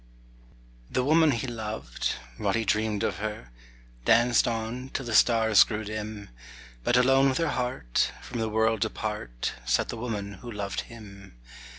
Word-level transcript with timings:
The 0.89 1.03
woman 1.03 1.29
he 1.29 1.45
loved, 1.45 2.15
while 2.39 2.53
he 2.53 2.65
dreamed 2.65 3.03
of 3.03 3.17
her, 3.17 3.51
Danced 4.03 4.47
on 4.47 4.89
till 4.89 5.05
the 5.05 5.13
stars 5.13 5.63
grew 5.63 5.83
dim, 5.83 6.31
But 6.83 6.97
alone 6.97 7.29
with 7.29 7.37
her 7.37 7.49
heart, 7.49 8.11
from 8.19 8.39
the 8.39 8.49
world 8.49 8.83
apart, 8.83 9.53
Sat 9.63 9.89
the 9.89 9.97
woman 9.97 10.33
who 10.41 10.51
loved 10.51 10.81
him. 10.81 11.37